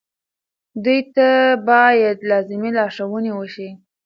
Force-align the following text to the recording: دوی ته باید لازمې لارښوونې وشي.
دوی 0.83 0.99
ته 1.15 1.27
باید 1.69 2.17
لازمې 2.29 2.69
لارښوونې 2.77 3.31
وشي. 3.35 3.69